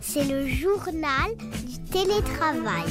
C'est 0.00 0.24
le 0.24 0.46
journal 0.46 1.34
du 1.66 1.78
télétravail. 1.90 2.84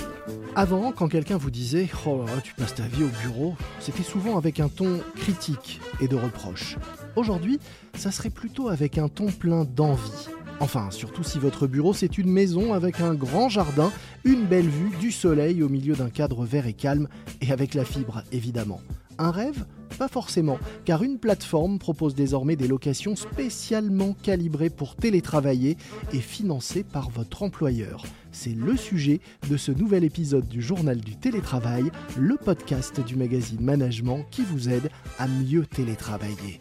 Avant, 0.55 0.91
quand 0.91 1.07
quelqu'un 1.07 1.37
vous 1.37 1.51
disait 1.51 1.87
Oh 2.05 2.23
là 2.25 2.35
là, 2.35 2.41
tu 2.41 2.53
passes 2.53 2.75
ta 2.75 2.83
vie 2.83 3.03
au 3.03 3.27
bureau, 3.27 3.55
c'était 3.79 4.03
souvent 4.03 4.37
avec 4.37 4.59
un 4.59 4.69
ton 4.69 4.99
critique 5.15 5.81
et 5.99 6.07
de 6.07 6.15
reproche. 6.15 6.77
Aujourd'hui, 7.15 7.59
ça 7.95 8.11
serait 8.11 8.29
plutôt 8.29 8.69
avec 8.69 8.97
un 8.97 9.07
ton 9.07 9.27
plein 9.27 9.63
d'envie. 9.63 10.27
Enfin, 10.59 10.91
surtout 10.91 11.23
si 11.23 11.39
votre 11.39 11.67
bureau 11.67 11.93
c'est 11.93 12.17
une 12.17 12.29
maison 12.29 12.73
avec 12.73 13.01
un 13.01 13.13
grand 13.13 13.49
jardin, 13.49 13.91
une 14.23 14.45
belle 14.45 14.69
vue, 14.69 14.91
du 14.99 15.11
soleil 15.11 15.63
au 15.63 15.69
milieu 15.69 15.95
d'un 15.95 16.09
cadre 16.09 16.45
vert 16.45 16.67
et 16.67 16.73
calme, 16.73 17.07
et 17.41 17.51
avec 17.51 17.73
la 17.73 17.85
fibre 17.85 18.23
évidemment. 18.31 18.81
Un 19.17 19.31
rêve 19.31 19.65
Pas 19.97 20.07
forcément, 20.07 20.57
car 20.85 21.03
une 21.03 21.19
plateforme 21.19 21.77
propose 21.77 22.15
désormais 22.15 22.55
des 22.55 22.67
locations 22.67 23.15
spécialement 23.15 24.13
calibrées 24.23 24.69
pour 24.69 24.95
télétravailler 24.95 25.77
et 26.13 26.19
financées 26.19 26.83
par 26.83 27.09
votre 27.09 27.43
employeur. 27.43 28.03
C'est 28.31 28.55
le 28.55 28.75
sujet 28.75 29.21
de 29.49 29.57
ce 29.57 29.71
nouvel 29.71 30.03
épisode 30.03 30.47
du 30.47 30.61
Journal 30.61 30.99
du 30.99 31.15
télétravail, 31.15 31.91
le 32.17 32.35
podcast 32.37 32.99
du 33.05 33.15
magazine 33.15 33.61
Management 33.61 34.25
qui 34.31 34.41
vous 34.41 34.69
aide 34.69 34.89
à 35.19 35.27
mieux 35.27 35.65
télétravailler. 35.67 36.59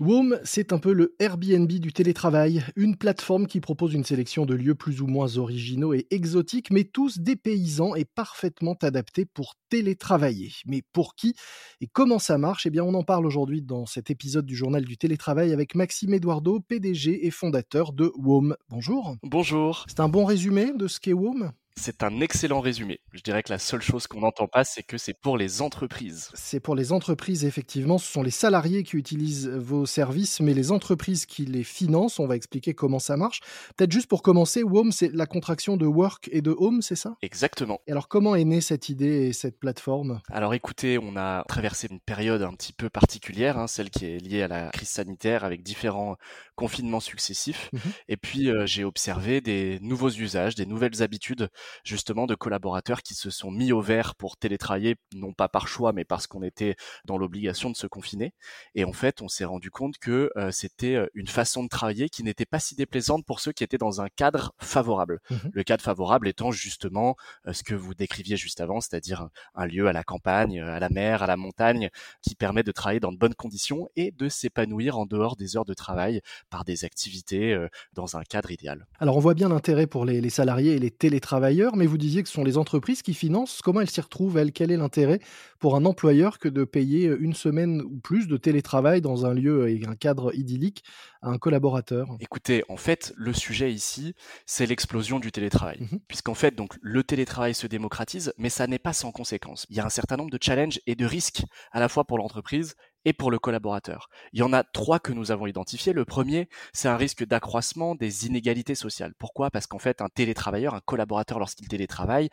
WOM, 0.00 0.38
c'est 0.44 0.72
un 0.72 0.78
peu 0.78 0.92
le 0.92 1.16
Airbnb 1.18 1.66
du 1.66 1.92
télétravail, 1.92 2.62
une 2.76 2.96
plateforme 2.96 3.48
qui 3.48 3.60
propose 3.60 3.94
une 3.94 4.04
sélection 4.04 4.46
de 4.46 4.54
lieux 4.54 4.76
plus 4.76 5.00
ou 5.00 5.08
moins 5.08 5.38
originaux 5.38 5.92
et 5.92 6.06
exotiques, 6.12 6.70
mais 6.70 6.84
tous 6.84 7.18
dépaysants 7.18 7.96
et 7.96 8.04
parfaitement 8.04 8.76
adaptés 8.80 9.24
pour 9.24 9.54
télétravailler. 9.70 10.52
Mais 10.66 10.82
pour 10.92 11.16
qui 11.16 11.34
et 11.80 11.88
comment 11.88 12.20
ça 12.20 12.38
marche? 12.38 12.64
Eh 12.64 12.70
bien, 12.70 12.84
on 12.84 12.94
en 12.94 13.02
parle 13.02 13.26
aujourd'hui 13.26 13.60
dans 13.60 13.86
cet 13.86 14.08
épisode 14.08 14.46
du 14.46 14.54
journal 14.54 14.84
du 14.84 14.96
télétravail 14.96 15.52
avec 15.52 15.74
Maxime 15.74 16.14
Eduardo, 16.14 16.60
PDG 16.60 17.26
et 17.26 17.32
fondateur 17.32 17.92
de 17.92 18.12
WOM. 18.14 18.54
Bonjour. 18.68 19.16
Bonjour. 19.24 19.84
C'est 19.88 19.98
un 19.98 20.08
bon 20.08 20.24
résumé 20.24 20.72
de 20.76 20.86
ce 20.86 21.00
qu'est 21.00 21.12
WOM 21.12 21.50
c'est 21.78 22.02
un 22.02 22.20
excellent 22.20 22.60
résumé. 22.60 23.00
Je 23.12 23.22
dirais 23.22 23.42
que 23.42 23.52
la 23.52 23.58
seule 23.58 23.80
chose 23.80 24.06
qu'on 24.06 24.20
n'entend 24.20 24.46
pas, 24.46 24.64
c'est 24.64 24.82
que 24.82 24.98
c'est 24.98 25.14
pour 25.14 25.38
les 25.38 25.62
entreprises. 25.62 26.30
C'est 26.34 26.60
pour 26.60 26.74
les 26.74 26.92
entreprises, 26.92 27.44
effectivement. 27.44 27.98
Ce 27.98 28.10
sont 28.10 28.22
les 28.22 28.30
salariés 28.30 28.82
qui 28.82 28.96
utilisent 28.96 29.48
vos 29.48 29.86
services, 29.86 30.40
mais 30.40 30.54
les 30.54 30.72
entreprises 30.72 31.26
qui 31.26 31.46
les 31.46 31.64
financent. 31.64 32.18
On 32.18 32.26
va 32.26 32.36
expliquer 32.36 32.74
comment 32.74 32.98
ça 32.98 33.16
marche. 33.16 33.40
Peut-être 33.76 33.92
juste 33.92 34.08
pour 34.08 34.22
commencer, 34.22 34.62
WOM, 34.62 34.92
c'est 34.92 35.12
la 35.12 35.26
contraction 35.26 35.76
de 35.76 35.86
work 35.86 36.28
et 36.32 36.42
de 36.42 36.54
home, 36.58 36.82
c'est 36.82 36.96
ça? 36.96 37.16
Exactement. 37.22 37.80
Et 37.86 37.92
alors, 37.92 38.08
comment 38.08 38.34
est 38.34 38.44
née 38.44 38.60
cette 38.60 38.88
idée 38.88 39.28
et 39.28 39.32
cette 39.32 39.58
plateforme? 39.58 40.20
Alors, 40.30 40.54
écoutez, 40.54 40.98
on 40.98 41.16
a 41.16 41.44
traversé 41.48 41.88
une 41.90 42.00
période 42.00 42.42
un 42.42 42.52
petit 42.52 42.72
peu 42.72 42.90
particulière, 42.90 43.58
hein, 43.58 43.66
celle 43.66 43.90
qui 43.90 44.06
est 44.06 44.18
liée 44.18 44.42
à 44.42 44.48
la 44.48 44.70
crise 44.70 44.88
sanitaire, 44.88 45.44
avec 45.44 45.62
différents 45.62 46.16
confinements 46.56 47.00
successifs. 47.00 47.70
Mmh 47.72 47.78
et 48.08 48.16
puis, 48.16 48.50
euh, 48.50 48.66
j'ai 48.66 48.84
observé 48.84 49.40
des 49.40 49.78
nouveaux 49.80 50.10
usages, 50.10 50.54
des 50.54 50.66
nouvelles 50.66 51.02
habitudes 51.02 51.48
justement 51.84 52.26
de 52.26 52.34
collaborateurs 52.34 53.02
qui 53.02 53.14
se 53.14 53.30
sont 53.30 53.50
mis 53.50 53.72
au 53.72 53.80
vert 53.80 54.14
pour 54.14 54.36
télétravailler, 54.36 54.96
non 55.14 55.32
pas 55.32 55.48
par 55.48 55.68
choix, 55.68 55.92
mais 55.92 56.04
parce 56.04 56.26
qu'on 56.26 56.42
était 56.42 56.76
dans 57.04 57.18
l'obligation 57.18 57.70
de 57.70 57.76
se 57.76 57.86
confiner. 57.86 58.32
Et 58.74 58.84
en 58.84 58.92
fait, 58.92 59.22
on 59.22 59.28
s'est 59.28 59.44
rendu 59.44 59.70
compte 59.70 59.98
que 59.98 60.30
euh, 60.36 60.50
c'était 60.50 60.94
euh, 60.94 61.06
une 61.14 61.26
façon 61.26 61.62
de 61.64 61.68
travailler 61.68 62.08
qui 62.08 62.22
n'était 62.22 62.46
pas 62.46 62.58
si 62.58 62.74
déplaisante 62.74 63.24
pour 63.24 63.40
ceux 63.40 63.52
qui 63.52 63.64
étaient 63.64 63.78
dans 63.78 64.00
un 64.00 64.08
cadre 64.08 64.52
favorable. 64.58 65.20
Mmh 65.30 65.36
Le 65.52 65.62
cadre 65.62 65.82
favorable 65.82 66.28
étant 66.28 66.50
justement 66.50 67.16
euh, 67.46 67.52
ce 67.52 67.62
que 67.62 67.74
vous 67.74 67.94
décriviez 67.94 68.36
juste 68.36 68.60
avant, 68.60 68.80
c'est-à-dire 68.80 69.28
un, 69.54 69.66
lieu 69.66 69.86
à 69.88 69.92
la 69.92 70.04
campagne, 70.04 70.60
à 70.60 70.78
la 70.78 70.88
mer, 70.88 71.22
à 71.22 71.26
la 71.26 71.36
montagne, 71.36 71.90
qui 72.22 72.34
permet 72.34 72.62
de 72.62 72.72
travailler 72.72 73.00
dans 73.00 73.12
de 73.12 73.18
bonnes 73.18 73.34
conditions 73.34 73.88
et 73.96 74.12
de 74.12 74.28
s'épanouir 74.28 74.98
en 74.98 75.06
dehors 75.06 75.36
des 75.36 75.56
heures 75.56 75.64
de 75.64 75.74
travail 75.74 76.20
par 76.50 76.64
des 76.64 76.84
activités 76.84 77.56
dans 77.92 78.16
un 78.16 78.22
cadre 78.22 78.50
idéal. 78.50 78.86
Alors 78.98 79.16
on 79.16 79.20
voit 79.20 79.34
bien 79.34 79.48
l'intérêt 79.48 79.86
pour 79.86 80.04
les, 80.04 80.20
les 80.20 80.30
salariés 80.30 80.72
et 80.72 80.78
les 80.78 80.90
télétravailleurs 80.90 81.57
mais 81.74 81.86
vous 81.86 81.98
disiez 81.98 82.22
que 82.22 82.28
ce 82.28 82.34
sont 82.34 82.44
les 82.44 82.58
entreprises 82.58 83.02
qui 83.02 83.14
financent. 83.14 83.60
Comment 83.62 83.80
elles 83.80 83.90
s'y 83.90 84.00
retrouvent, 84.00 84.38
elles? 84.38 84.52
Quel 84.52 84.70
est 84.70 84.76
l'intérêt 84.76 85.20
pour 85.58 85.76
un 85.76 85.84
employeur 85.84 86.38
que 86.38 86.48
de 86.48 86.64
payer 86.64 87.14
une 87.18 87.34
semaine 87.34 87.82
ou 87.82 87.98
plus 87.98 88.28
de 88.28 88.36
télétravail 88.36 89.00
dans 89.00 89.26
un 89.26 89.34
lieu 89.34 89.68
et 89.68 89.84
un 89.86 89.94
cadre 89.94 90.34
idyllique 90.34 90.84
à 91.22 91.30
un 91.30 91.38
collaborateur? 91.38 92.08
Écoutez, 92.20 92.62
en 92.68 92.76
fait, 92.76 93.12
le 93.16 93.32
sujet 93.32 93.72
ici, 93.72 94.14
c'est 94.46 94.66
l'explosion 94.66 95.18
du 95.18 95.32
télétravail. 95.32 95.78
Mmh 95.80 95.98
Puisqu'en 96.06 96.34
fait, 96.34 96.54
donc, 96.54 96.76
le 96.80 97.02
télétravail 97.02 97.54
se 97.54 97.66
démocratise, 97.66 98.32
mais 98.38 98.48
ça 98.48 98.66
n'est 98.66 98.78
pas 98.78 98.92
sans 98.92 99.12
conséquence. 99.12 99.66
Il 99.70 99.76
y 99.76 99.80
a 99.80 99.86
un 99.86 99.90
certain 99.90 100.16
nombre 100.16 100.30
de 100.30 100.38
challenges 100.40 100.80
et 100.86 100.94
de 100.94 101.04
risques, 101.04 101.42
à 101.72 101.80
la 101.80 101.88
fois 101.88 102.04
pour 102.04 102.18
l'entreprise 102.18 102.74
et 103.04 103.12
pour 103.12 103.30
le 103.30 103.38
collaborateur. 103.38 104.08
Il 104.32 104.40
y 104.40 104.42
en 104.42 104.52
a 104.52 104.64
trois 104.64 104.98
que 104.98 105.12
nous 105.12 105.30
avons 105.30 105.46
identifiés. 105.46 105.92
Le 105.92 106.04
premier, 106.04 106.48
c'est 106.72 106.88
un 106.88 106.96
risque 106.96 107.24
d'accroissement 107.24 107.94
des 107.94 108.26
inégalités 108.26 108.74
sociales. 108.74 109.14
Pourquoi? 109.18 109.50
Parce 109.50 109.66
qu'en 109.66 109.78
fait, 109.78 110.00
un 110.00 110.08
télétravailleur, 110.08 110.74
un 110.74 110.80
collaborateur, 110.80 111.38
lorsqu'il 111.38 111.68
télétravaille, 111.68 112.28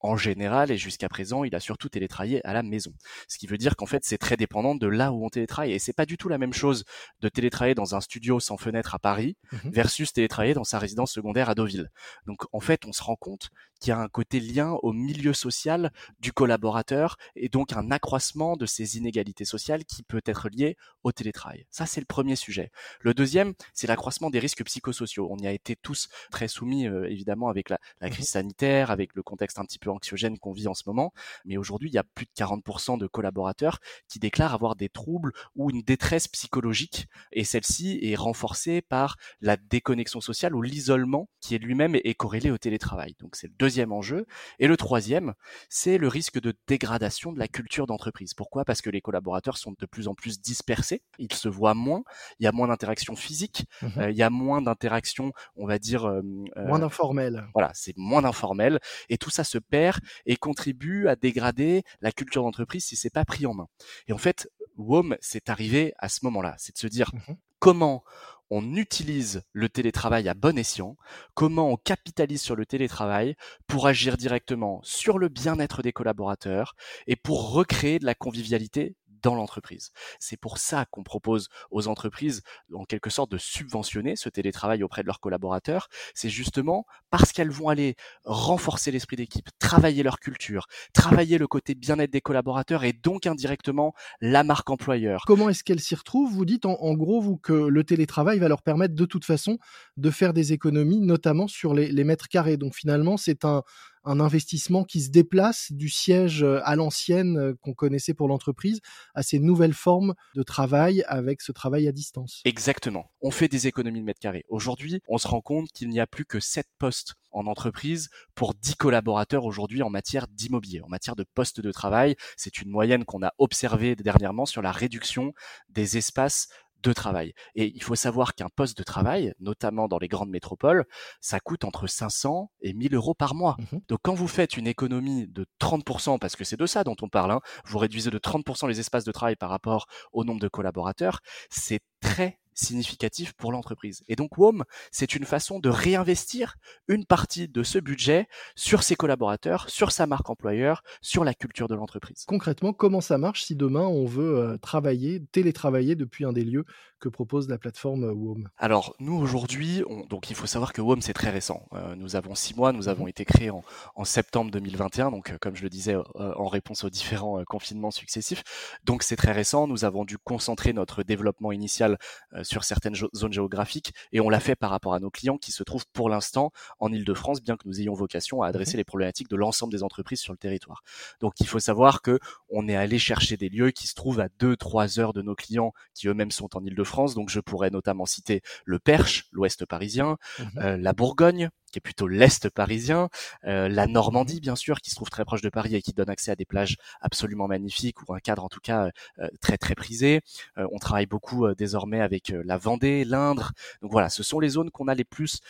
en 0.00 0.16
général 0.16 0.70
et 0.70 0.76
jusqu'à 0.78 1.08
présent, 1.08 1.44
il 1.44 1.54
a 1.54 1.60
surtout 1.60 1.88
télétravaillé 1.88 2.44
à 2.46 2.52
la 2.52 2.62
maison. 2.62 2.92
Ce 3.28 3.38
qui 3.38 3.46
veut 3.46 3.58
dire 3.58 3.76
qu'en 3.76 3.86
fait, 3.86 4.04
c'est 4.04 4.18
très 4.18 4.36
dépendant 4.36 4.74
de 4.74 4.86
là 4.86 5.12
où 5.12 5.24
on 5.24 5.28
télétravaille. 5.28 5.72
Et 5.72 5.78
c'est 5.78 5.92
pas 5.92 6.06
du 6.06 6.16
tout 6.16 6.28
la 6.28 6.38
même 6.38 6.52
chose 6.52 6.84
de 7.20 7.28
télétravailler 7.28 7.74
dans 7.74 7.94
un 7.94 8.00
studio 8.00 8.40
sans 8.40 8.56
fenêtre 8.56 8.94
à 8.94 8.98
Paris 8.98 9.36
mmh 9.52 9.58
versus 9.70 10.12
télétravailler 10.12 10.54
dans 10.54 10.64
sa 10.64 10.78
résidence 10.78 11.12
secondaire 11.12 11.48
à 11.48 11.54
Deauville. 11.54 11.90
Donc, 12.26 12.42
en 12.52 12.60
fait, 12.60 12.86
on 12.86 12.92
se 12.92 13.02
rend 13.02 13.16
compte 13.16 13.50
qu'il 13.78 13.90
y 13.90 13.92
a 13.92 13.98
un 13.98 14.08
côté 14.08 14.40
lien 14.40 14.72
au 14.82 14.92
milieu 14.92 15.32
social 15.32 15.90
du 16.18 16.32
collaborateur 16.32 17.16
et 17.34 17.48
donc 17.48 17.72
un 17.72 17.90
accroissement 17.90 18.56
de 18.56 18.66
ces 18.66 18.98
inégalités 18.98 19.44
sociales 19.44 19.84
qui 19.84 20.02
peut 20.02 20.20
être 20.26 20.48
lié 20.48 20.76
au 21.02 21.12
télétravail. 21.12 21.66
Ça, 21.70 21.86
c'est 21.86 22.00
le 22.00 22.06
premier 22.06 22.36
sujet. 22.36 22.70
Le 23.00 23.14
deuxième, 23.14 23.54
c'est 23.72 23.86
l'accroissement 23.86 24.30
des 24.30 24.38
risques 24.38 24.64
psychosociaux. 24.64 25.28
On 25.30 25.38
y 25.38 25.46
a 25.46 25.52
été 25.52 25.76
tous 25.76 26.08
très 26.30 26.48
soumis, 26.48 26.86
euh, 26.86 27.08
évidemment, 27.08 27.48
avec 27.48 27.70
la, 27.70 27.78
la 28.00 28.08
mmh 28.08 28.10
crise 28.10 28.28
sanitaire, 28.28 28.90
avec 28.90 29.14
le 29.14 29.22
contexte 29.22 29.58
un 29.58 29.64
petit 29.64 29.78
peu 29.78 29.89
anxiogène 29.90 30.38
qu'on 30.38 30.52
vit 30.52 30.68
en 30.68 30.74
ce 30.74 30.84
moment. 30.86 31.12
Mais 31.44 31.56
aujourd'hui, 31.56 31.88
il 31.90 31.94
y 31.94 31.98
a 31.98 32.04
plus 32.04 32.26
de 32.26 32.32
40% 32.36 32.98
de 32.98 33.06
collaborateurs 33.06 33.78
qui 34.08 34.18
déclarent 34.18 34.54
avoir 34.54 34.76
des 34.76 34.88
troubles 34.88 35.32
ou 35.54 35.70
une 35.70 35.82
détresse 35.82 36.28
psychologique. 36.28 37.06
Et 37.32 37.44
celle-ci 37.44 37.98
est 38.02 38.16
renforcée 38.16 38.82
par 38.82 39.16
la 39.40 39.56
déconnexion 39.56 40.20
sociale 40.20 40.54
ou 40.54 40.62
l'isolement 40.62 41.28
qui 41.40 41.54
est 41.54 41.58
lui-même 41.58 41.94
est 41.94 42.14
corrélé 42.14 42.50
au 42.50 42.58
télétravail. 42.58 43.14
Donc 43.20 43.36
c'est 43.36 43.46
le 43.46 43.54
deuxième 43.58 43.92
enjeu. 43.92 44.26
Et 44.58 44.66
le 44.66 44.76
troisième, 44.76 45.34
c'est 45.68 45.98
le 45.98 46.08
risque 46.08 46.40
de 46.40 46.54
dégradation 46.66 47.32
de 47.32 47.38
la 47.38 47.48
culture 47.48 47.86
d'entreprise. 47.86 48.34
Pourquoi? 48.34 48.64
Parce 48.64 48.82
que 48.82 48.90
les 48.90 49.00
collaborateurs 49.00 49.56
sont 49.56 49.74
de 49.78 49.86
plus 49.86 50.08
en 50.08 50.14
plus 50.14 50.40
dispersés, 50.40 51.02
ils 51.18 51.32
se 51.32 51.48
voient 51.48 51.74
moins, 51.74 52.02
il 52.38 52.44
y 52.44 52.46
a 52.46 52.52
moins 52.52 52.68
d'interactions 52.68 53.16
physiques, 53.16 53.64
mmh 53.82 53.86
euh, 53.98 54.10
il 54.10 54.16
y 54.16 54.22
a 54.22 54.30
moins 54.30 54.62
d'interactions, 54.62 55.32
on 55.56 55.66
va 55.66 55.78
dire... 55.78 56.04
Euh, 56.04 56.22
moins 56.56 56.78
d'informel. 56.78 57.46
Voilà, 57.54 57.70
c'est 57.74 57.96
moins 57.96 58.22
d'informel. 58.22 58.78
Et 59.08 59.18
tout 59.18 59.30
ça 59.30 59.44
se 59.44 59.58
perd 59.58 59.79
et 60.26 60.36
contribue 60.36 61.08
à 61.08 61.16
dégrader 61.16 61.82
la 62.00 62.12
culture 62.12 62.42
d'entreprise 62.42 62.84
si 62.84 62.96
c'est 62.96 63.10
pas 63.10 63.24
pris 63.24 63.46
en 63.46 63.54
main. 63.54 63.68
Et 64.08 64.12
en 64.12 64.18
fait, 64.18 64.50
WOM, 64.76 65.16
c'est 65.20 65.50
arrivé 65.50 65.92
à 65.98 66.08
ce 66.08 66.20
moment-là, 66.24 66.54
c'est 66.58 66.74
de 66.74 66.78
se 66.78 66.86
dire 66.86 67.10
mmh 67.14 67.34
comment 67.60 68.02
on 68.50 68.74
utilise 68.74 69.42
le 69.52 69.68
télétravail 69.68 70.28
à 70.28 70.34
bon 70.34 70.58
escient, 70.58 70.96
comment 71.34 71.70
on 71.70 71.76
capitalise 71.76 72.42
sur 72.42 72.56
le 72.56 72.66
télétravail 72.66 73.36
pour 73.68 73.86
agir 73.86 74.16
directement 74.16 74.80
sur 74.82 75.18
le 75.18 75.28
bien-être 75.28 75.82
des 75.82 75.92
collaborateurs 75.92 76.74
et 77.06 77.14
pour 77.14 77.52
recréer 77.52 78.00
de 78.00 78.06
la 78.06 78.16
convivialité 78.16 78.96
dans 79.22 79.34
l'entreprise. 79.34 79.90
C'est 80.18 80.36
pour 80.36 80.58
ça 80.58 80.86
qu'on 80.90 81.02
propose 81.02 81.48
aux 81.70 81.88
entreprises, 81.88 82.42
en 82.74 82.84
quelque 82.84 83.10
sorte, 83.10 83.30
de 83.30 83.38
subventionner 83.38 84.16
ce 84.16 84.28
télétravail 84.28 84.82
auprès 84.82 85.02
de 85.02 85.06
leurs 85.06 85.20
collaborateurs. 85.20 85.88
C'est 86.14 86.28
justement 86.28 86.86
parce 87.10 87.32
qu'elles 87.32 87.50
vont 87.50 87.68
aller 87.68 87.96
renforcer 88.24 88.90
l'esprit 88.90 89.16
d'équipe, 89.16 89.48
travailler 89.58 90.02
leur 90.02 90.18
culture, 90.18 90.66
travailler 90.92 91.38
le 91.38 91.46
côté 91.46 91.74
bien-être 91.74 92.10
des 92.10 92.20
collaborateurs 92.20 92.84
et 92.84 92.92
donc 92.92 93.26
indirectement 93.26 93.94
la 94.20 94.44
marque 94.44 94.70
employeur. 94.70 95.24
Comment 95.26 95.48
est-ce 95.48 95.64
qu'elles 95.64 95.80
s'y 95.80 95.94
retrouvent? 95.94 96.32
Vous 96.32 96.44
dites 96.44 96.66
en, 96.66 96.94
gros 96.94 97.20
vous 97.20 97.36
que 97.36 97.52
le 97.52 97.84
télétravail 97.84 98.38
va 98.38 98.48
leur 98.48 98.62
permettre 98.62 98.94
de 98.94 99.04
toute 99.04 99.24
façon 99.24 99.58
de 99.96 100.10
faire 100.10 100.32
des 100.32 100.52
économies, 100.52 101.00
notamment 101.00 101.48
sur 101.48 101.74
les, 101.74 101.90
les 101.90 102.04
mètres 102.04 102.28
carrés. 102.28 102.56
Donc 102.56 102.74
finalement, 102.74 103.16
c'est 103.16 103.44
un, 103.44 103.62
un 104.04 104.20
investissement 104.20 104.84
qui 104.84 105.00
se 105.00 105.10
déplace 105.10 105.72
du 105.72 105.88
siège 105.88 106.42
euh, 106.42 106.60
à 106.64 106.76
l'ancienne 106.76 107.38
euh, 107.38 107.54
qu'on 107.60 107.74
connaissait 107.74 108.14
pour 108.14 108.28
l'entreprise 108.28 108.80
à 109.14 109.22
ces 109.22 109.38
nouvelles 109.38 109.74
formes 109.74 110.14
de 110.34 110.42
travail 110.42 111.04
avec 111.06 111.40
ce 111.42 111.52
travail 111.52 111.86
à 111.88 111.92
distance. 111.92 112.40
Exactement. 112.44 113.10
On 113.20 113.30
fait 113.30 113.48
des 113.48 113.66
économies 113.66 114.00
de 114.00 114.04
mètres 114.04 114.20
carrés. 114.20 114.44
Aujourd'hui, 114.48 115.00
on 115.08 115.18
se 115.18 115.28
rend 115.28 115.40
compte 115.40 115.68
qu'il 115.72 115.88
n'y 115.88 116.00
a 116.00 116.06
plus 116.06 116.24
que 116.24 116.40
7 116.40 116.66
postes 116.78 117.14
en 117.32 117.46
entreprise 117.46 118.08
pour 118.34 118.54
10 118.54 118.76
collaborateurs 118.76 119.44
aujourd'hui 119.44 119.82
en 119.82 119.90
matière 119.90 120.26
d'immobilier, 120.28 120.80
en 120.80 120.88
matière 120.88 121.16
de 121.16 121.24
postes 121.34 121.60
de 121.60 121.72
travail. 121.72 122.16
C'est 122.36 122.60
une 122.60 122.70
moyenne 122.70 123.04
qu'on 123.04 123.22
a 123.22 123.32
observée 123.38 123.94
dernièrement 123.96 124.46
sur 124.46 124.62
la 124.62 124.72
réduction 124.72 125.32
des 125.68 125.96
espaces 125.96 126.48
de 126.82 126.92
travail. 126.92 127.32
Et 127.54 127.72
il 127.74 127.82
faut 127.82 127.94
savoir 127.94 128.34
qu'un 128.34 128.48
poste 128.48 128.76
de 128.78 128.82
travail, 128.82 129.32
notamment 129.40 129.88
dans 129.88 129.98
les 129.98 130.08
grandes 130.08 130.30
métropoles, 130.30 130.84
ça 131.20 131.40
coûte 131.40 131.64
entre 131.64 131.86
500 131.86 132.50
et 132.60 132.72
1000 132.72 132.94
euros 132.94 133.14
par 133.14 133.34
mois. 133.34 133.56
Mmh 133.58 133.78
Donc 133.88 133.98
quand 134.02 134.14
vous 134.14 134.28
faites 134.28 134.56
une 134.56 134.66
économie 134.66 135.26
de 135.28 135.46
30%, 135.60 136.18
parce 136.18 136.36
que 136.36 136.44
c'est 136.44 136.58
de 136.58 136.66
ça 136.66 136.84
dont 136.84 136.96
on 137.02 137.08
parle, 137.08 137.32
hein, 137.32 137.40
vous 137.64 137.78
réduisez 137.78 138.10
de 138.10 138.18
30% 138.18 138.68
les 138.68 138.80
espaces 138.80 139.04
de 139.04 139.12
travail 139.12 139.36
par 139.36 139.50
rapport 139.50 139.86
au 140.12 140.24
nombre 140.24 140.40
de 140.40 140.48
collaborateurs, 140.48 141.20
c'est 141.50 141.80
très 142.00 142.38
significatif 142.60 143.32
pour 143.32 143.52
l'entreprise. 143.52 144.02
Et 144.08 144.16
donc 144.16 144.38
WOM, 144.38 144.64
c'est 144.90 145.14
une 145.14 145.24
façon 145.24 145.58
de 145.58 145.68
réinvestir 145.68 146.56
une 146.88 147.04
partie 147.04 147.48
de 147.48 147.62
ce 147.62 147.78
budget 147.78 148.26
sur 148.54 148.82
ses 148.82 148.96
collaborateurs, 148.96 149.68
sur 149.68 149.92
sa 149.92 150.06
marque 150.06 150.28
employeur, 150.30 150.82
sur 151.00 151.24
la 151.24 151.34
culture 151.34 151.68
de 151.68 151.74
l'entreprise. 151.74 152.24
Concrètement, 152.26 152.72
comment 152.72 153.00
ça 153.00 153.18
marche 153.18 153.44
si 153.44 153.56
demain 153.56 153.86
on 153.86 154.04
veut 154.04 154.38
euh, 154.38 154.58
travailler, 154.58 155.22
télétravailler 155.32 155.94
depuis 155.94 156.24
un 156.24 156.32
des 156.32 156.44
lieux 156.44 156.64
que 157.00 157.08
propose 157.08 157.48
la 157.48 157.58
plateforme 157.58 158.04
euh, 158.04 158.12
WOM? 158.12 158.48
Alors 158.58 158.94
nous 158.98 159.16
aujourd'hui, 159.16 159.82
donc 160.08 160.30
il 160.30 160.36
faut 160.36 160.46
savoir 160.46 160.72
que 160.72 160.80
WOM 160.80 161.00
c'est 161.00 161.12
très 161.12 161.30
récent. 161.30 161.66
Euh, 161.72 161.94
nous 161.94 162.16
avons 162.16 162.34
six 162.34 162.54
mois, 162.54 162.72
nous 162.72 162.88
avons 162.88 163.04
mmh 163.04 163.10
été 163.10 163.24
créés 163.24 163.50
en, 163.50 163.64
en, 163.96 164.04
septembre 164.04 164.50
2021, 164.50 165.10
donc 165.10 165.36
comme 165.38 165.56
je 165.56 165.62
le 165.62 165.70
disais 165.70 165.96
en 166.14 166.46
réponse 166.46 166.84
aux 166.84 166.90
différents 166.90 167.42
confinements 167.44 167.90
successifs. 167.90 168.42
Donc 168.84 169.02
c'est 169.02 169.16
très 169.16 169.32
récent. 169.32 169.66
Nous 169.66 169.84
avons 169.84 170.04
dû 170.04 170.18
concentrer 170.18 170.72
notre 170.72 171.02
développement 171.02 171.50
initial 171.50 171.98
sur 172.42 172.49
certaines 172.58 172.94
zones 173.14 173.32
géographiques 173.32 173.92
et 174.12 174.20
on 174.20 174.28
l'a 174.28 174.40
fait 174.40 174.56
par 174.56 174.70
rapport 174.70 174.94
à 174.94 175.00
nos 175.00 175.10
clients 175.10 175.38
qui 175.38 175.52
se 175.52 175.62
trouvent 175.62 175.86
pour 175.92 176.08
l'instant 176.08 176.52
en 176.78 176.92
Île-de-France, 176.92 177.42
bien 177.42 177.56
que 177.56 177.66
nous 177.66 177.80
ayons 177.80 177.94
vocation 177.94 178.42
à 178.42 178.48
adresser 178.48 178.74
mmh 178.74 178.80
les 178.80 178.84
problématiques 178.84 179.28
de 179.28 179.36
l'ensemble 179.36 179.72
des 179.72 179.82
entreprises 179.82 180.20
sur 180.20 180.32
le 180.32 180.38
territoire. 180.38 180.82
Donc 181.20 181.34
il 181.40 181.46
faut 181.46 181.58
savoir 181.58 182.02
que 182.02 182.18
on 182.48 182.68
est 182.68 182.76
allé 182.76 182.98
chercher 182.98 183.36
des 183.36 183.48
lieux 183.48 183.70
qui 183.70 183.86
se 183.86 183.94
trouvent 183.94 184.20
à 184.20 184.28
2-3 184.28 185.00
heures 185.00 185.12
de 185.12 185.22
nos 185.22 185.34
clients 185.34 185.72
qui 185.94 186.08
eux-mêmes 186.08 186.30
sont 186.30 186.56
en 186.56 186.64
Île-de-France. 186.64 187.14
Donc 187.14 187.30
je 187.30 187.40
pourrais 187.40 187.70
notamment 187.70 188.06
citer 188.06 188.42
le 188.64 188.78
Perche, 188.78 189.26
l'Ouest 189.32 189.66
parisien, 189.66 190.16
mmh 190.38 190.42
euh, 190.58 190.76
la 190.76 190.92
Bourgogne, 190.92 191.50
qui 191.70 191.78
est 191.78 191.80
plutôt 191.80 192.08
l'est 192.08 192.48
parisien, 192.50 193.08
euh, 193.44 193.68
la 193.68 193.86
Normandie 193.86 194.40
bien 194.40 194.56
sûr, 194.56 194.80
qui 194.80 194.90
se 194.90 194.96
trouve 194.96 195.10
très 195.10 195.24
proche 195.24 195.42
de 195.42 195.48
Paris 195.48 195.74
et 195.74 195.82
qui 195.82 195.92
donne 195.92 196.10
accès 196.10 196.30
à 196.30 196.36
des 196.36 196.44
plages 196.44 196.76
absolument 197.00 197.48
magnifiques 197.48 198.08
ou 198.08 198.14
un 198.14 198.20
cadre 198.20 198.44
en 198.44 198.48
tout 198.48 198.60
cas 198.60 198.90
euh, 199.18 199.28
très 199.40 199.58
très 199.58 199.74
prisé. 199.74 200.20
Euh, 200.58 200.66
on 200.72 200.78
travaille 200.78 201.06
beaucoup 201.06 201.46
euh, 201.46 201.54
désormais 201.54 202.00
avec 202.00 202.32
la 202.44 202.56
Vendée, 202.56 203.04
l'Indre. 203.04 203.52
Donc 203.82 203.92
voilà, 203.92 204.08
ce 204.08 204.22
sont 204.22 204.40
les 204.40 204.50
zones 204.50 204.70
qu'on 204.70 204.88
a 204.88 204.94
les 204.94 205.04
plus 205.04 205.40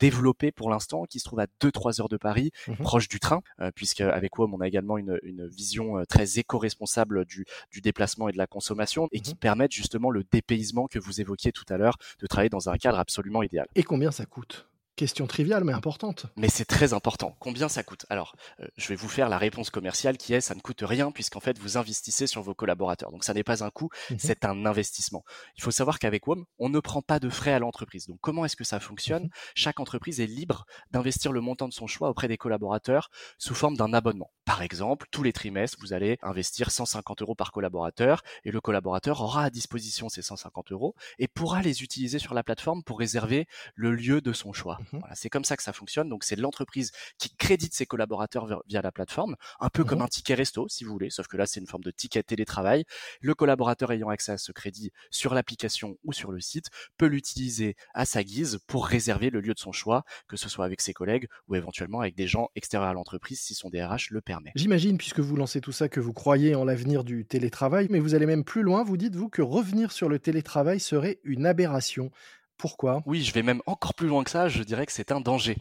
développées 0.00 0.52
pour 0.52 0.70
l'instant, 0.70 1.04
qui 1.04 1.18
se 1.18 1.24
trouvent 1.24 1.40
à 1.40 1.46
2-3 1.60 2.00
heures 2.00 2.08
de 2.08 2.16
Paris, 2.16 2.50
mmh 2.66 2.74
proche 2.78 3.08
du 3.08 3.20
train, 3.20 3.42
puisque 3.74 4.00
avec 4.00 4.38
WOM 4.38 4.54
on 4.54 4.60
a 4.60 4.68
également 4.68 4.98
une, 4.98 5.18
une 5.22 5.46
vision 5.46 6.04
très 6.08 6.38
éco-responsable 6.38 7.24
du, 7.24 7.44
du, 7.70 7.80
déplacement 7.80 8.28
et 8.28 8.32
de 8.32 8.38
la 8.38 8.46
consommation 8.46 9.08
et 9.12 9.18
mmh 9.18 9.22
qui 9.22 9.34
permettent 9.34 9.72
justement 9.72 10.10
le 10.10 10.24
dépaysement 10.30 10.86
que 10.86 10.98
vous 10.98 11.20
évoquiez 11.20 11.52
tout 11.52 11.64
à 11.68 11.76
l'heure, 11.76 11.98
de 12.20 12.26
travailler 12.26 12.50
dans 12.50 12.68
un 12.68 12.76
cadre 12.76 12.98
absolument 12.98 13.42
idéal. 13.42 13.66
Et 13.74 13.82
combien 13.82 14.10
ça 14.10 14.26
coûte? 14.26 14.67
Question 14.98 15.28
triviale 15.28 15.62
mais 15.62 15.72
importante. 15.72 16.26
Mais 16.34 16.48
c'est 16.48 16.64
très 16.64 16.92
important. 16.92 17.36
Combien 17.38 17.68
ça 17.68 17.84
coûte? 17.84 18.04
Alors, 18.10 18.34
euh, 18.58 18.66
je 18.76 18.88
vais 18.88 18.96
vous 18.96 19.08
faire 19.08 19.28
la 19.28 19.38
réponse 19.38 19.70
commerciale 19.70 20.18
qui 20.18 20.34
est 20.34 20.40
ça 20.40 20.56
ne 20.56 20.60
coûte 20.60 20.82
rien 20.82 21.12
puisqu'en 21.12 21.38
fait 21.38 21.56
vous 21.60 21.76
investissez 21.76 22.26
sur 22.26 22.42
vos 22.42 22.52
collaborateurs. 22.52 23.12
Donc 23.12 23.22
ça 23.22 23.32
n'est 23.32 23.44
pas 23.44 23.62
un 23.62 23.70
coût, 23.70 23.90
mmh 24.10 24.16
c'est 24.18 24.44
un 24.44 24.66
investissement. 24.66 25.22
Il 25.56 25.62
faut 25.62 25.70
savoir 25.70 26.00
qu'avec 26.00 26.26
WOM, 26.26 26.44
on 26.58 26.68
ne 26.68 26.80
prend 26.80 27.00
pas 27.00 27.20
de 27.20 27.28
frais 27.28 27.52
à 27.52 27.60
l'entreprise. 27.60 28.08
Donc 28.08 28.18
comment 28.20 28.44
est-ce 28.44 28.56
que 28.56 28.64
ça 28.64 28.80
fonctionne? 28.80 29.26
Mmh 29.26 29.30
Chaque 29.54 29.78
entreprise 29.78 30.20
est 30.20 30.26
libre 30.26 30.66
d'investir 30.90 31.30
le 31.30 31.40
montant 31.40 31.68
de 31.68 31.72
son 31.72 31.86
choix 31.86 32.08
auprès 32.08 32.26
des 32.26 32.36
collaborateurs 32.36 33.08
sous 33.38 33.54
forme 33.54 33.76
d'un 33.76 33.92
abonnement. 33.92 34.32
Par 34.46 34.62
exemple, 34.62 35.06
tous 35.12 35.22
les 35.22 35.32
trimestres, 35.32 35.78
vous 35.80 35.92
allez 35.92 36.18
investir 36.22 36.72
150 36.72 37.22
euros 37.22 37.36
par 37.36 37.52
collaborateur 37.52 38.22
et 38.44 38.50
le 38.50 38.60
collaborateur 38.60 39.20
aura 39.20 39.44
à 39.44 39.50
disposition 39.50 40.08
ces 40.08 40.22
150 40.22 40.72
euros 40.72 40.96
et 41.20 41.28
pourra 41.28 41.62
les 41.62 41.84
utiliser 41.84 42.18
sur 42.18 42.34
la 42.34 42.42
plateforme 42.42 42.82
pour 42.82 42.98
réserver 42.98 43.46
le 43.76 43.92
lieu 43.92 44.20
de 44.20 44.32
son 44.32 44.52
choix. 44.52 44.78
Mmh 44.92 44.98
voilà, 45.00 45.14
c'est 45.14 45.28
comme 45.28 45.44
ça 45.44 45.56
que 45.56 45.62
ça 45.62 45.72
fonctionne. 45.72 46.08
Donc 46.08 46.24
c'est 46.24 46.36
l'entreprise 46.36 46.92
qui 47.18 47.34
crédite 47.36 47.74
ses 47.74 47.86
collaborateurs 47.86 48.62
via 48.66 48.82
la 48.82 48.92
plateforme, 48.92 49.36
un 49.60 49.68
peu 49.68 49.84
comme 49.84 50.00
mmh 50.00 50.02
un 50.02 50.08
ticket 50.08 50.34
resto 50.34 50.68
si 50.68 50.84
vous 50.84 50.92
voulez, 50.92 51.10
sauf 51.10 51.26
que 51.26 51.36
là 51.36 51.46
c'est 51.46 51.60
une 51.60 51.66
forme 51.66 51.84
de 51.84 51.90
ticket 51.90 52.22
télétravail. 52.22 52.84
Le 53.20 53.34
collaborateur 53.34 53.92
ayant 53.92 54.08
accès 54.08 54.32
à 54.32 54.38
ce 54.38 54.52
crédit 54.52 54.92
sur 55.10 55.34
l'application 55.34 55.98
ou 56.04 56.12
sur 56.12 56.32
le 56.32 56.40
site 56.40 56.66
peut 56.96 57.06
l'utiliser 57.06 57.76
à 57.94 58.04
sa 58.04 58.24
guise 58.24 58.58
pour 58.66 58.86
réserver 58.86 59.30
le 59.30 59.40
lieu 59.40 59.54
de 59.54 59.58
son 59.58 59.72
choix, 59.72 60.04
que 60.28 60.36
ce 60.36 60.48
soit 60.48 60.64
avec 60.64 60.80
ses 60.80 60.92
collègues 60.92 61.28
ou 61.48 61.54
éventuellement 61.54 62.00
avec 62.00 62.14
des 62.14 62.26
gens 62.26 62.50
extérieurs 62.54 62.90
à 62.90 62.94
l'entreprise 62.94 63.40
si 63.40 63.54
son 63.54 63.70
DRH 63.70 64.10
le 64.10 64.20
permet. 64.20 64.52
J'imagine, 64.54 64.98
puisque 64.98 65.20
vous 65.20 65.36
lancez 65.36 65.60
tout 65.60 65.72
ça, 65.72 65.88
que 65.88 66.00
vous 66.00 66.12
croyez 66.12 66.54
en 66.54 66.64
l'avenir 66.64 67.04
du 67.04 67.24
télétravail, 67.24 67.86
mais 67.90 68.00
vous 68.00 68.14
allez 68.14 68.26
même 68.26 68.44
plus 68.44 68.62
loin, 68.62 68.82
vous 68.82 68.96
dites-vous 68.96 69.28
que 69.28 69.42
revenir 69.42 69.92
sur 69.92 70.08
le 70.08 70.18
télétravail 70.18 70.80
serait 70.80 71.20
une 71.24 71.46
aberration. 71.46 72.10
Pourquoi? 72.58 73.02
Oui, 73.06 73.22
je 73.22 73.32
vais 73.32 73.44
même 73.44 73.62
encore 73.66 73.94
plus 73.94 74.08
loin 74.08 74.24
que 74.24 74.30
ça, 74.30 74.48
je 74.48 74.64
dirais 74.64 74.84
que 74.84 74.92
c'est 74.92 75.12
un 75.12 75.20
danger. 75.20 75.58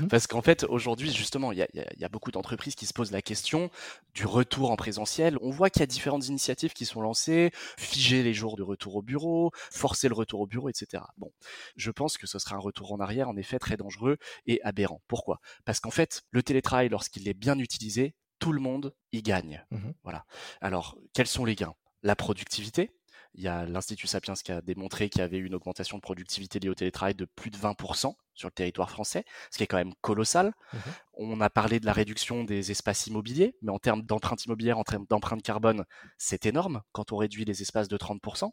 Mmh 0.00 0.08
Parce 0.08 0.26
qu'en 0.26 0.40
fait, 0.40 0.64
aujourd'hui, 0.64 1.12
justement, 1.12 1.52
il 1.52 1.58
y 1.58 2.04
a, 2.04 2.08
beaucoup 2.08 2.30
d'entreprises 2.30 2.74
qui 2.74 2.86
se 2.86 2.94
posent 2.94 3.10
la 3.10 3.20
question 3.20 3.70
du 4.14 4.24
retour 4.24 4.70
en 4.70 4.76
présentiel. 4.76 5.36
On 5.42 5.50
voit 5.50 5.68
qu'il 5.68 5.80
y 5.80 5.82
a 5.82 5.86
différentes 5.86 6.26
initiatives 6.28 6.72
qui 6.72 6.86
sont 6.86 7.02
lancées, 7.02 7.50
figer 7.76 8.22
les 8.22 8.32
jours 8.32 8.56
de 8.56 8.62
retour 8.62 8.96
au 8.96 9.02
bureau, 9.02 9.50
forcer 9.70 10.08
le 10.08 10.14
retour 10.14 10.40
au 10.40 10.46
bureau, 10.46 10.70
etc. 10.70 11.02
Bon, 11.18 11.30
je 11.76 11.90
pense 11.90 12.16
que 12.16 12.26
ce 12.26 12.38
sera 12.38 12.56
un 12.56 12.60
retour 12.60 12.92
en 12.92 13.00
arrière, 13.00 13.28
en 13.28 13.36
effet, 13.36 13.58
très 13.58 13.76
dangereux 13.76 14.16
et 14.46 14.62
aberrant. 14.62 15.02
Pourquoi? 15.08 15.40
Parce 15.66 15.80
qu'en 15.80 15.90
fait, 15.90 16.22
le 16.30 16.42
télétravail, 16.42 16.88
lorsqu'il 16.88 17.28
est 17.28 17.34
bien 17.34 17.58
utilisé, 17.58 18.14
tout 18.38 18.52
le 18.52 18.60
monde 18.60 18.94
y 19.12 19.22
gagne. 19.22 19.64
Mmh 19.70 19.90
voilà. 20.02 20.24
Alors, 20.62 20.96
quels 21.12 21.26
sont 21.26 21.44
les 21.44 21.54
gains? 21.54 21.74
La 22.02 22.16
productivité, 22.16 22.95
il 23.36 23.44
y 23.44 23.48
a 23.48 23.66
l'Institut 23.66 24.06
Sapiens 24.06 24.34
qui 24.34 24.50
a 24.50 24.60
démontré 24.62 25.08
qu'il 25.08 25.20
y 25.20 25.24
avait 25.24 25.38
une 25.38 25.54
augmentation 25.54 25.98
de 25.98 26.02
productivité 26.02 26.58
liée 26.58 26.68
au 26.70 26.74
télétravail 26.74 27.14
de 27.14 27.26
plus 27.26 27.50
de 27.50 27.56
20% 27.56 28.14
sur 28.36 28.48
le 28.48 28.52
territoire 28.52 28.90
français, 28.90 29.24
ce 29.50 29.58
qui 29.58 29.64
est 29.64 29.66
quand 29.66 29.76
même 29.76 29.94
colossal. 30.00 30.52
Mmh 30.72 30.78
On 31.18 31.40
a 31.40 31.50
parlé 31.50 31.80
de 31.80 31.86
la 31.86 31.92
réduction 31.92 32.44
des 32.44 32.70
espaces 32.70 33.06
immobiliers, 33.06 33.56
mais 33.62 33.72
en 33.72 33.78
termes 33.78 34.02
d'empreinte 34.02 34.44
immobilière, 34.44 34.78
en 34.78 34.84
termes 34.84 35.06
d'empreinte 35.08 35.42
carbone, 35.42 35.84
c'est 36.18 36.46
énorme 36.46 36.82
quand 36.92 37.12
on 37.12 37.16
réduit 37.16 37.44
les 37.44 37.62
espaces 37.62 37.88
de 37.88 37.96
30%. 37.96 38.52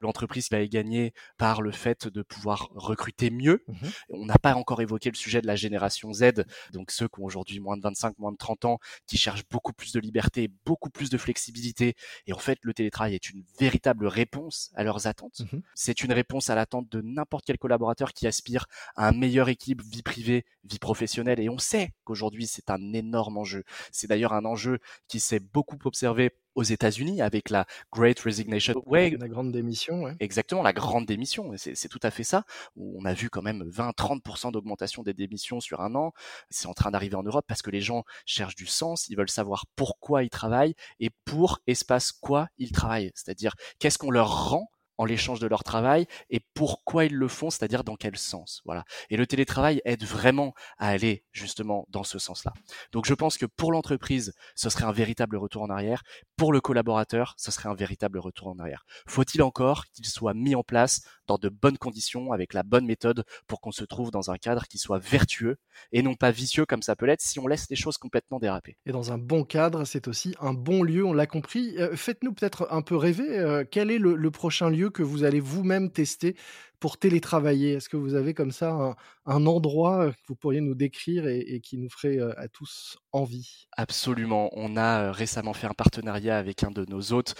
L'entreprise 0.00 0.48
va 0.50 0.60
y 0.60 0.68
gagner 0.68 1.12
par 1.36 1.62
le 1.62 1.72
fait 1.72 2.08
de 2.08 2.22
pouvoir 2.22 2.70
recruter 2.74 3.30
mieux. 3.30 3.64
Mmh 3.66 3.88
On 4.10 4.26
n'a 4.26 4.38
pas 4.38 4.54
encore 4.54 4.80
évoqué 4.80 5.10
le 5.10 5.16
sujet 5.16 5.40
de 5.40 5.46
la 5.46 5.56
génération 5.56 6.12
Z, 6.12 6.44
donc 6.72 6.90
ceux 6.90 7.08
qui 7.08 7.20
ont 7.20 7.24
aujourd'hui 7.24 7.60
moins 7.60 7.76
de 7.76 7.82
25, 7.82 8.18
moins 8.18 8.32
de 8.32 8.36
30 8.36 8.64
ans, 8.64 8.78
qui 9.06 9.18
cherchent 9.18 9.46
beaucoup 9.50 9.72
plus 9.72 9.92
de 9.92 10.00
liberté, 10.00 10.50
beaucoup 10.64 10.90
plus 10.90 11.10
de 11.10 11.18
flexibilité. 11.18 11.94
Et 12.26 12.32
en 12.32 12.38
fait, 12.38 12.58
le 12.62 12.74
télétravail 12.74 13.14
est 13.14 13.30
une 13.30 13.44
véritable 13.58 14.06
réponse 14.06 14.70
à 14.74 14.84
leurs 14.84 15.06
attentes. 15.06 15.40
Mmh 15.40 15.58
c'est 15.74 16.02
une 16.02 16.12
réponse 16.12 16.50
à 16.50 16.54
l'attente 16.54 16.88
de 16.90 17.00
n'importe 17.00 17.44
quel 17.46 17.58
collaborateur 17.58 18.12
qui 18.12 18.26
aspire 18.26 18.66
à 18.96 19.08
un 19.08 19.12
meilleur 19.18 19.48
équilibre 19.48 19.84
vie 19.90 20.02
privée, 20.02 20.44
vie 20.64 20.78
professionnelle. 20.78 21.40
Et 21.40 21.48
on 21.48 21.58
sait 21.58 21.90
qu'aujourd'hui, 22.04 22.46
c'est 22.46 22.70
un 22.70 22.92
énorme 22.92 23.38
enjeu. 23.38 23.64
C'est 23.92 24.06
d'ailleurs 24.06 24.32
un 24.32 24.44
enjeu 24.44 24.78
qui 25.08 25.20
s'est 25.20 25.40
beaucoup 25.40 25.78
observé 25.84 26.32
aux 26.54 26.64
États-Unis 26.64 27.22
avec 27.22 27.50
la 27.50 27.66
Great 27.92 28.18
Resignation 28.18 28.82
Way. 28.86 29.16
La 29.20 29.28
grande 29.28 29.52
démission, 29.52 30.02
ouais. 30.02 30.16
Exactement, 30.18 30.62
la 30.62 30.72
grande 30.72 31.06
démission. 31.06 31.52
C'est 31.56 31.88
tout 31.88 32.00
à 32.02 32.10
fait 32.10 32.24
ça. 32.24 32.44
On 32.76 33.04
a 33.04 33.14
vu 33.14 33.30
quand 33.30 33.42
même 33.42 33.62
20-30% 33.70 34.50
d'augmentation 34.50 35.04
des 35.04 35.14
démissions 35.14 35.60
sur 35.60 35.80
un 35.80 35.94
an. 35.94 36.12
C'est 36.50 36.66
en 36.66 36.74
train 36.74 36.90
d'arriver 36.90 37.14
en 37.14 37.22
Europe 37.22 37.44
parce 37.46 37.62
que 37.62 37.70
les 37.70 37.80
gens 37.80 38.02
cherchent 38.26 38.56
du 38.56 38.66
sens, 38.66 39.08
ils 39.08 39.16
veulent 39.16 39.30
savoir 39.30 39.66
pourquoi 39.76 40.24
ils 40.24 40.30
travaillent 40.30 40.74
et 40.98 41.10
pour 41.24 41.60
espace 41.68 42.10
quoi 42.10 42.48
ils 42.58 42.72
travaillent. 42.72 43.12
C'est-à-dire 43.14 43.54
qu'est-ce 43.78 43.98
qu'on 43.98 44.10
leur 44.10 44.50
rend 44.50 44.68
en 44.98 45.04
l'échange 45.04 45.40
de 45.40 45.46
leur 45.46 45.64
travail 45.64 46.06
et 46.30 46.40
pourquoi 46.54 47.04
ils 47.06 47.14
le 47.14 47.28
font, 47.28 47.50
c'est-à-dire 47.50 47.84
dans 47.84 47.96
quel 47.96 48.18
sens. 48.18 48.62
Voilà. 48.64 48.84
Et 49.10 49.16
le 49.16 49.26
télétravail 49.26 49.80
aide 49.84 50.04
vraiment 50.04 50.54
à 50.78 50.88
aller 50.88 51.24
justement 51.32 51.86
dans 51.88 52.04
ce 52.04 52.18
sens-là. 52.18 52.52
Donc 52.92 53.06
je 53.06 53.14
pense 53.14 53.38
que 53.38 53.46
pour 53.46 53.72
l'entreprise, 53.72 54.34
ce 54.54 54.68
serait 54.70 54.84
un 54.84 54.92
véritable 54.92 55.36
retour 55.36 55.62
en 55.62 55.70
arrière. 55.70 56.02
Pour 56.36 56.52
le 56.52 56.60
collaborateur, 56.60 57.34
ce 57.38 57.50
serait 57.50 57.68
un 57.68 57.74
véritable 57.74 58.18
retour 58.18 58.48
en 58.48 58.58
arrière. 58.58 58.84
Faut-il 59.06 59.42
encore 59.42 59.86
qu'il 59.86 60.06
soit 60.06 60.34
mis 60.34 60.54
en 60.54 60.62
place 60.62 61.02
dans 61.28 61.38
de 61.38 61.48
bonnes 61.48 61.78
conditions, 61.78 62.32
avec 62.32 62.54
la 62.54 62.64
bonne 62.64 62.86
méthode, 62.86 63.22
pour 63.46 63.60
qu'on 63.60 63.70
se 63.70 63.84
trouve 63.84 64.10
dans 64.10 64.30
un 64.32 64.36
cadre 64.36 64.66
qui 64.66 64.78
soit 64.78 64.98
vertueux 64.98 65.56
et 65.92 66.02
non 66.02 66.14
pas 66.14 66.32
vicieux 66.32 66.66
comme 66.66 66.82
ça 66.82 66.96
peut 66.96 67.06
l'être 67.06 67.20
si 67.20 67.38
on 67.38 67.46
laisse 67.46 67.66
les 67.70 67.76
choses 67.76 67.98
complètement 67.98 68.40
déraper. 68.40 68.76
Et 68.86 68.92
dans 68.92 69.12
un 69.12 69.18
bon 69.18 69.44
cadre, 69.44 69.84
c'est 69.84 70.08
aussi 70.08 70.34
un 70.40 70.54
bon 70.54 70.82
lieu, 70.82 71.04
on 71.04 71.12
l'a 71.12 71.26
compris. 71.26 71.76
Euh, 71.78 71.94
faites-nous 71.94 72.32
peut-être 72.32 72.66
un 72.70 72.82
peu 72.82 72.96
rêver. 72.96 73.38
Euh, 73.38 73.64
quel 73.70 73.90
est 73.90 73.98
le 73.98 74.30
prochain 74.30 74.70
lieu 74.70 74.90
que 74.90 75.02
vous 75.02 75.24
allez 75.24 75.40
vous-même 75.40 75.90
tester 75.90 76.36
pour 76.80 76.98
télétravailler? 76.98 77.74
Est-ce 77.74 77.88
que 77.88 77.96
vous 77.96 78.14
avez 78.14 78.34
comme 78.34 78.50
ça 78.50 78.96
un, 79.26 79.46
endroit 79.46 80.10
que 80.10 80.16
vous 80.28 80.36
pourriez 80.36 80.60
nous 80.60 80.74
décrire 80.74 81.26
et, 81.26 81.60
qui 81.62 81.78
nous 81.78 81.88
ferait 81.90 82.18
à 82.36 82.48
tous 82.48 82.98
envie? 83.12 83.66
Absolument. 83.76 84.50
On 84.52 84.76
a 84.76 85.12
récemment 85.12 85.52
fait 85.52 85.66
un 85.66 85.74
partenariat 85.74 86.38
avec 86.38 86.64
un 86.64 86.70
de 86.70 86.84
nos 86.88 87.12
hôtes 87.12 87.34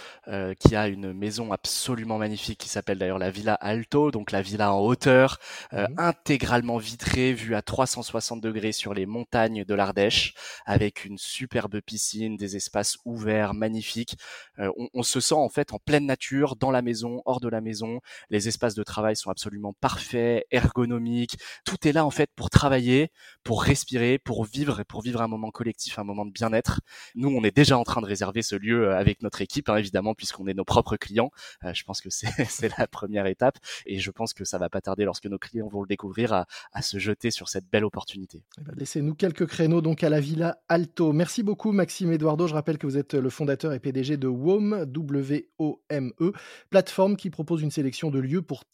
qui 0.59 0.75
a 0.75 0.87
une 0.87 1.13
maison 1.13 1.51
absolument 1.51 2.17
magnifique 2.17 2.59
qui 2.59 2.69
s'appelle 2.69 2.99
d'ailleurs 2.99 3.19
la 3.19 3.31
Villa 3.31 3.53
Alto, 3.55 4.11
donc 4.11 4.31
la 4.31 4.41
villa 4.41 4.73
en 4.73 4.79
hauteur, 4.79 5.39
mmh 5.71 5.85
intégralement 5.97 6.77
vitrée, 6.77 7.33
vue 7.33 7.55
à 7.55 7.61
360 7.61 8.41
degrés 8.41 8.71
sur 8.71 8.93
les 8.93 9.05
montagnes 9.05 9.65
de 9.65 9.73
l'Ardèche, 9.73 10.33
avec 10.65 11.05
une 11.05 11.17
superbe 11.17 11.81
piscine, 11.81 12.37
des 12.37 12.55
espaces 12.55 12.97
ouverts, 13.05 13.53
magnifiques. 13.53 14.15
on, 14.57 14.89
on 14.93 15.03
se 15.03 15.19
sent 15.19 15.35
en 15.35 15.49
fait 15.49 15.73
en 15.73 15.79
pleine 15.79 16.05
nature, 16.05 16.55
dans 16.55 16.71
la 16.71 16.81
maison, 16.81 17.21
hors 17.25 17.39
de 17.39 17.49
la 17.49 17.61
maison. 17.61 17.99
Les 18.29 18.47
espaces 18.47 18.75
de 18.75 18.83
travail 18.83 19.15
sont 19.15 19.28
absolument 19.29 19.73
parfaits, 19.79 20.45
ergonomiques. 20.51 21.37
Tout 21.65 21.87
est 21.87 21.91
là 21.91 22.05
en 22.05 22.11
fait 22.11 22.29
pour 22.35 22.49
travailler, 22.49 23.11
pour 23.43 23.63
respirer, 23.63 24.19
pour 24.19 24.45
vivre 24.45 24.83
pour 24.83 25.01
vivre 25.01 25.21
un 25.21 25.27
moment 25.27 25.51
collectif, 25.51 25.99
un 25.99 26.03
moment 26.03 26.25
de 26.25 26.31
bien-être. 26.31 26.81
Nous, 27.15 27.29
on 27.29 27.43
est 27.43 27.55
déjà 27.55 27.77
en 27.77 27.83
train 27.83 28.01
de 28.01 28.05
réserver 28.05 28.41
ce 28.41 28.55
lieu 28.55 28.87
euh, 28.87 28.97
avec 28.97 29.21
notre 29.21 29.41
équipe, 29.41 29.69
hein, 29.69 29.77
évidemment, 29.77 30.13
puisqu'on 30.13 30.47
est 30.47 30.53
nos 30.53 30.65
propres 30.65 30.97
clients. 30.97 31.31
Euh, 31.63 31.73
je 31.73 31.83
pense 31.83 32.01
que 32.01 32.09
c'est 32.11 32.77
la 32.77 32.87
première 32.87 33.25
étape 33.25 33.57
et 33.85 33.99
je 33.99 34.11
pense 34.11 34.33
que 34.33 34.45
ça 34.45 34.57
va 34.57 34.69
pas 34.69 34.81
tarder 34.81 35.05
lorsque 35.05 35.25
nos 35.25 35.37
clients 35.37 35.67
vont 35.67 35.81
le 35.81 35.87
découvrir 35.87 36.33
à, 36.33 36.45
à 36.73 36.81
se 36.81 36.99
jeter 36.99 37.31
sur 37.31 37.49
cette 37.49 37.69
belle 37.69 37.85
opportunité. 37.85 38.43
Eh 38.59 38.63
ben, 38.63 38.73
laissez-nous 38.75 39.15
quelques 39.15 39.45
créneaux 39.45 39.81
donc 39.81 40.03
à 40.03 40.09
la 40.09 40.19
Villa 40.19 40.59
Alto. 40.67 41.13
Merci 41.13 41.43
beaucoup 41.43 41.71
Maxime 41.71 42.11
Eduardo. 42.11 42.47
Je 42.47 42.53
rappelle 42.53 42.77
que 42.77 42.87
vous 42.87 42.97
êtes 42.97 43.13
le 43.13 43.29
fondateur 43.29 43.73
et 43.73 43.79
PDG 43.79 44.17
de 44.17 44.27
WOME, 44.27 44.85
W-O-M-E, 44.85 46.33
plateforme 46.69 47.15
qui 47.15 47.29
propose 47.29 47.61
une 47.61 47.71
sélection 47.71 48.11
de 48.11 48.19
lieux 48.19 48.41
pour 48.41 48.65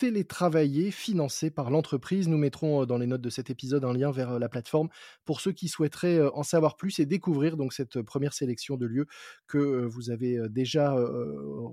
télétravailler 0.46 0.92
financés 0.92 1.50
par 1.50 1.70
l'entreprise. 1.70 2.28
Nous 2.28 2.38
mettrons 2.38 2.84
euh, 2.84 2.86
dans 2.86 2.98
les 2.98 3.08
notes 3.08 3.22
de 3.22 3.30
cet 3.30 3.50
épisode 3.50 3.84
un 3.84 3.94
lien 3.94 4.12
vers 4.12 4.40
la 4.40 4.50
plateforme 4.50 4.90
pour 5.26 5.42
ceux 5.42 5.52
qui 5.52 5.68
souhaiteraient 5.68 6.22
en 6.34 6.44
savoir 6.44 6.78
plus 6.78 7.00
et 7.00 7.06
découvrir 7.06 7.58
donc 7.58 7.74
cette 7.74 8.02
première 8.02 8.34
sélection 8.34 8.78
de 8.78 8.86
lieux 8.86 9.08
que 9.48 9.86
vous 9.86 10.10
avez 10.10 10.38
déjà 10.50 10.96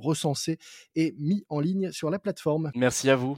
recensés 0.00 0.58
et 0.94 1.14
mis 1.18 1.44
en 1.48 1.60
ligne 1.60 1.92
sur 1.92 2.10
la 2.10 2.18
plateforme. 2.18 2.70
Merci 2.74 3.10
à 3.10 3.16
vous. 3.16 3.36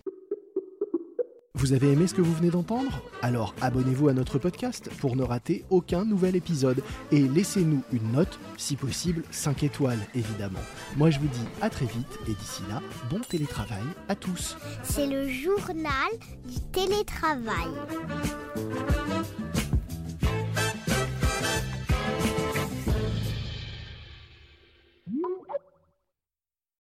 Vous 1.57 1.73
avez 1.73 1.93
aimé 1.93 2.09
ce 2.09 2.15
que 2.15 2.21
vous 2.21 2.35
venez 2.35 2.51
d'entendre? 2.51 3.01
Alors 3.23 3.55
abonnez-vous 3.61 4.09
à 4.09 4.13
notre 4.13 4.41
podcast 4.41 4.91
pour 4.99 5.15
ne 5.15 5.23
rater 5.23 5.65
aucun 5.71 6.05
nouvel 6.05 6.35
épisode 6.35 6.83
et 7.13 7.21
laissez-nous 7.21 7.83
une 7.93 8.11
note, 8.11 8.41
si 8.57 8.75
possible 8.75 9.23
5 9.31 9.63
étoiles 9.63 10.01
évidemment. 10.17 10.59
Moi 10.97 11.11
je 11.11 11.21
vous 11.21 11.29
dis 11.29 11.47
à 11.63 11.71
très 11.71 11.87
vite 11.87 12.19
et 12.27 12.35
d'ici 12.35 12.63
là, 12.69 12.83
bon 13.09 13.21
télétravail 13.21 13.85
à 14.09 14.17
tous. 14.17 14.57
C'est 14.83 15.07
le 15.07 15.29
journal 15.29 16.11
du 16.45 16.59
télétravail. 16.73 17.71